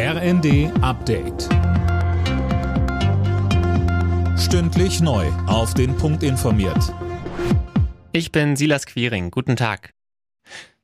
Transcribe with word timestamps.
RND 0.00 0.70
Update. 0.80 1.48
Stündlich 4.38 5.00
neu. 5.00 5.26
Auf 5.48 5.74
den 5.74 5.96
Punkt 5.96 6.22
informiert. 6.22 6.94
Ich 8.12 8.30
bin 8.30 8.54
Silas 8.54 8.86
Quiring. 8.86 9.32
Guten 9.32 9.56
Tag. 9.56 9.92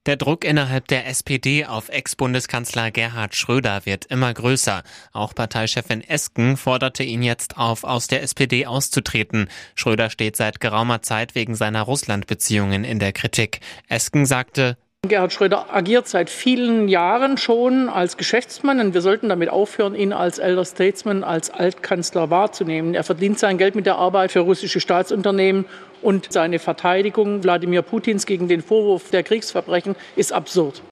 Der 0.06 0.16
Druck 0.16 0.44
innerhalb 0.44 0.88
der 0.88 1.06
SPD 1.06 1.64
auf 1.64 1.90
Ex-Bundeskanzler 1.90 2.90
Gerhard 2.90 3.36
Schröder 3.36 3.86
wird 3.86 4.06
immer 4.06 4.34
größer. 4.34 4.82
Auch 5.12 5.32
Parteichefin 5.32 6.02
Esken 6.02 6.56
forderte 6.56 7.04
ihn 7.04 7.22
jetzt 7.22 7.56
auf, 7.56 7.84
aus 7.84 8.08
der 8.08 8.24
SPD 8.24 8.66
auszutreten. 8.66 9.48
Schröder 9.76 10.10
steht 10.10 10.34
seit 10.34 10.58
geraumer 10.58 11.02
Zeit 11.02 11.36
wegen 11.36 11.54
seiner 11.54 11.82
Russland-Beziehungen 11.82 12.82
in 12.82 12.98
der 12.98 13.12
Kritik. 13.12 13.60
Esken 13.88 14.26
sagte, 14.26 14.76
Gerhard 15.08 15.32
Schröder 15.32 15.74
agiert 15.74 16.08
seit 16.08 16.30
vielen 16.30 16.88
Jahren 16.88 17.36
schon 17.36 17.88
als 17.88 18.16
Geschäftsmann 18.16 18.80
und 18.80 18.94
wir 18.94 19.00
sollten 19.00 19.28
damit 19.28 19.48
aufhören, 19.48 19.94
ihn 19.94 20.12
als 20.12 20.38
Elder 20.38 20.64
Statesman, 20.64 21.24
als 21.24 21.50
Altkanzler 21.50 22.30
wahrzunehmen. 22.30 22.94
Er 22.94 23.04
verdient 23.04 23.38
sein 23.38 23.58
Geld 23.58 23.74
mit 23.74 23.86
der 23.86 23.96
Arbeit 23.96 24.32
für 24.32 24.40
russische 24.40 24.80
Staatsunternehmen 24.80 25.64
und 26.02 26.32
seine 26.32 26.58
Verteidigung 26.58 27.42
Wladimir 27.42 27.82
Putins 27.82 28.26
gegen 28.26 28.48
den 28.48 28.62
Vorwurf 28.62 29.10
der 29.10 29.22
Kriegsverbrechen 29.22 29.96
ist 30.16 30.32
absurd. 30.32 30.82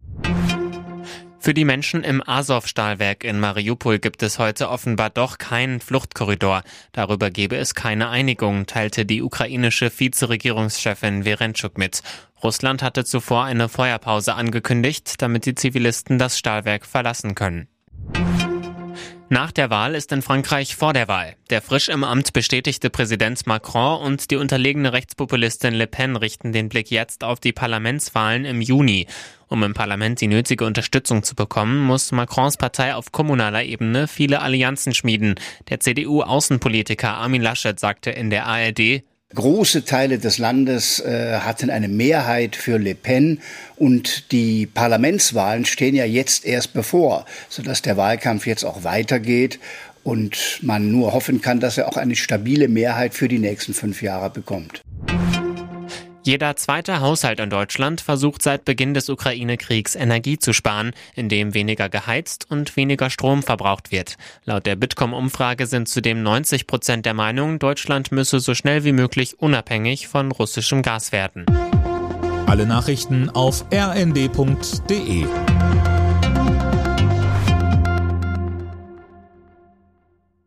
Für 1.42 1.54
die 1.54 1.64
Menschen 1.64 2.04
im 2.04 2.22
Azov-Stahlwerk 2.24 3.24
in 3.24 3.40
Mariupol 3.40 3.98
gibt 3.98 4.22
es 4.22 4.38
heute 4.38 4.68
offenbar 4.68 5.10
doch 5.10 5.38
keinen 5.38 5.80
Fluchtkorridor. 5.80 6.62
Darüber 6.92 7.30
gebe 7.30 7.56
es 7.56 7.74
keine 7.74 8.10
Einigung, 8.10 8.66
teilte 8.66 9.04
die 9.04 9.22
ukrainische 9.22 9.90
Vizeregierungschefin 9.90 11.24
Verenschuk 11.24 11.78
mit. 11.78 12.02
Russland 12.42 12.82
hatte 12.82 13.04
zuvor 13.04 13.44
eine 13.44 13.68
Feuerpause 13.68 14.34
angekündigt, 14.34 15.14
damit 15.18 15.46
die 15.46 15.54
Zivilisten 15.54 16.18
das 16.18 16.38
Stahlwerk 16.38 16.86
verlassen 16.86 17.34
können. 17.34 17.68
Nach 19.32 19.50
der 19.50 19.70
Wahl 19.70 19.94
ist 19.94 20.12
in 20.12 20.20
Frankreich 20.20 20.76
vor 20.76 20.92
der 20.92 21.08
Wahl. 21.08 21.36
Der 21.48 21.62
frisch 21.62 21.88
im 21.88 22.04
Amt 22.04 22.34
bestätigte 22.34 22.90
Präsident 22.90 23.46
Macron 23.46 24.02
und 24.02 24.30
die 24.30 24.36
unterlegene 24.36 24.92
Rechtspopulistin 24.92 25.72
Le 25.72 25.86
Pen 25.86 26.16
richten 26.16 26.52
den 26.52 26.68
Blick 26.68 26.90
jetzt 26.90 27.24
auf 27.24 27.40
die 27.40 27.54
Parlamentswahlen 27.54 28.44
im 28.44 28.60
Juni. 28.60 29.06
Um 29.48 29.62
im 29.62 29.72
Parlament 29.72 30.20
die 30.20 30.26
nötige 30.26 30.66
Unterstützung 30.66 31.22
zu 31.22 31.34
bekommen, 31.34 31.78
muss 31.78 32.12
Macrons 32.12 32.58
Partei 32.58 32.94
auf 32.94 33.10
kommunaler 33.10 33.64
Ebene 33.64 34.06
viele 34.06 34.42
Allianzen 34.42 34.92
schmieden. 34.92 35.36
Der 35.70 35.80
CDU-Außenpolitiker 35.80 37.14
Armin 37.14 37.40
Laschet 37.40 37.80
sagte 37.80 38.10
in 38.10 38.28
der 38.28 38.46
ARD, 38.46 39.02
Große 39.34 39.84
Teile 39.84 40.18
des 40.18 40.36
Landes 40.38 41.00
äh, 41.00 41.38
hatten 41.38 41.70
eine 41.70 41.88
Mehrheit 41.88 42.54
für 42.54 42.78
Le 42.78 42.94
Pen 42.94 43.40
und 43.76 44.30
die 44.30 44.66
Parlamentswahlen 44.66 45.64
stehen 45.64 45.94
ja 45.94 46.04
jetzt 46.04 46.44
erst 46.44 46.74
bevor, 46.74 47.24
sodass 47.48 47.80
der 47.80 47.96
Wahlkampf 47.96 48.46
jetzt 48.46 48.64
auch 48.64 48.84
weitergeht 48.84 49.58
und 50.04 50.58
man 50.60 50.90
nur 50.92 51.14
hoffen 51.14 51.40
kann, 51.40 51.60
dass 51.60 51.78
er 51.78 51.88
auch 51.88 51.96
eine 51.96 52.16
stabile 52.16 52.68
Mehrheit 52.68 53.14
für 53.14 53.28
die 53.28 53.38
nächsten 53.38 53.72
fünf 53.72 54.02
Jahre 54.02 54.28
bekommt. 54.28 54.82
Jeder 56.24 56.54
zweite 56.54 57.00
Haushalt 57.00 57.40
in 57.40 57.50
Deutschland 57.50 58.00
versucht 58.00 58.42
seit 58.42 58.64
Beginn 58.64 58.94
des 58.94 59.08
Ukraine-Kriegs 59.08 59.96
Energie 59.96 60.38
zu 60.38 60.52
sparen, 60.52 60.92
indem 61.16 61.52
weniger 61.52 61.88
geheizt 61.88 62.46
und 62.48 62.76
weniger 62.76 63.10
Strom 63.10 63.42
verbraucht 63.42 63.90
wird. 63.90 64.16
Laut 64.44 64.64
der 64.64 64.76
Bitkom-Umfrage 64.76 65.66
sind 65.66 65.88
zudem 65.88 66.22
90 66.22 66.68
Prozent 66.68 67.06
der 67.06 67.14
Meinung, 67.14 67.58
Deutschland 67.58 68.12
müsse 68.12 68.38
so 68.38 68.54
schnell 68.54 68.84
wie 68.84 68.92
möglich 68.92 69.40
unabhängig 69.40 70.06
von 70.06 70.30
russischem 70.30 70.82
Gas 70.82 71.10
werden. 71.10 71.44
Alle 72.46 72.66
Nachrichten 72.66 73.28
auf 73.30 73.64
rnd.de 73.72 75.26